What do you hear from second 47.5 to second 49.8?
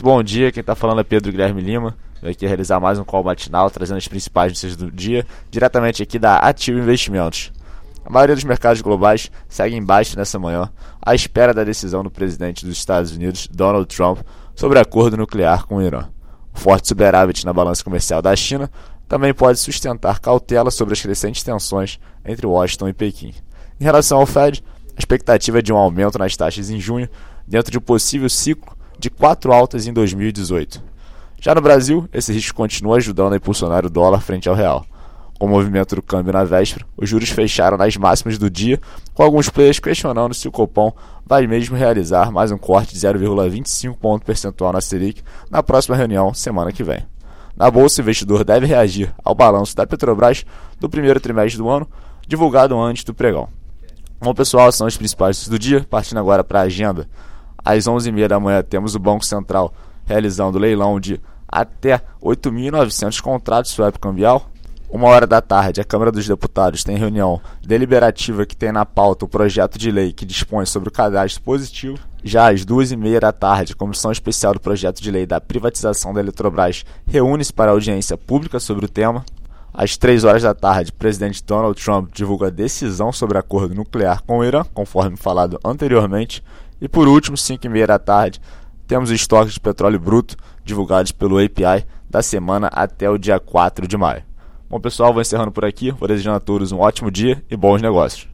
Na bolsa, o investidor deve reagir ao balanço